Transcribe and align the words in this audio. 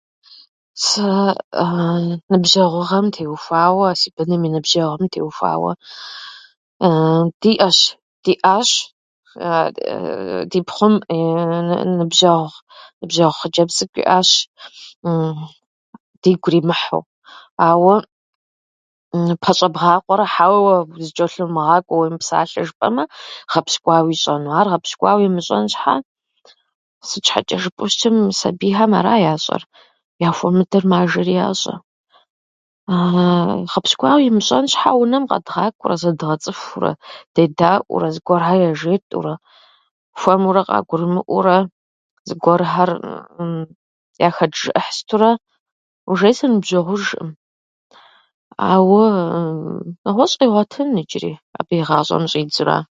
"Сэ 0.85 1.09
ныбжьэгъугъэм 2.31 3.05
теухуауэ, 3.15 3.87
си 3.99 4.07
быным 4.15 4.41
и 4.47 4.49
ныбжьэгъум 4.55 5.03
теухуауэ 5.13 5.71
диӏэщ, 7.41 7.79
диӏащ, 8.25 8.69
ди 10.51 10.59
пхъум 10.67 10.93
ныбжьэгъу- 11.99 12.61
ныбжьэгъу 13.01 13.35
хъыджэбз 13.39 13.73
цӏыкӏу 13.77 14.01
иӏащ 14.03 14.29
дигу 16.21 16.47
иримыхьу, 16.49 17.03
ауэ 17.69 17.95
пэщӏэбгъакъуэрэ 19.43 20.25
""хьэуэ, 20.35 20.75
зычӏэлъумыгъакӏуэ, 21.05 21.97
уемыпсалъэ"" 22.01 22.63
жыпӏэмэ, 22.67 23.03
гъэпщкӏуауэ 23.51 24.09
ищӏэну. 24.15 24.55
Ар 24.59 24.67
гъэпщкӏуауэ 24.71 25.21
имыщӏэн 25.27 25.65
щхьа... 25.73 25.95
Сыт 27.07 27.23
щхьэчӏэ 27.27 27.57
жыпӏэу 27.63 27.89
щытым, 27.95 28.17
сабийм 28.39 28.91
ара 28.99 29.13
ящӏэр, 29.33 29.63
яхуумэдэр 30.27 30.83
мажэри 30.91 31.33
ящӏэ. 31.47 31.73
Гъэпщкӏуауэ 33.71 34.21
имыщӏэн 34.29 34.65
щхьа, 34.71 34.91
унэм 35.01 35.23
къэдгъакӏуэурэ, 35.29 35.95
зэдгъэцӏыхуурэ, 36.03 36.91
дедаӏуэурэ, 37.35 38.07
зыгуэрхэр 38.15 38.61
яжетӏэурэ, 38.71 39.33
хуэмурэ 40.19 40.61
къагурымыӏуэурэ, 40.67 41.57
зыгуэрхьэр 42.27 42.91
яхэджыӏыхь 44.29 44.91
сытурэ 44.95 45.31
уже 46.11 46.29
зэныбжьэгъужӏым. 46.37 47.29
Ауэ 48.71 49.03
нэгъуэщӏ 50.05 50.35
къигъуэтын 50.39 50.89
иджыри, 51.01 51.33
абы 51.59 51.73
и 51.81 51.83
гъащӏэм 51.87 52.23
щӏиадзэу 52.31 52.65
ара." 52.65 52.77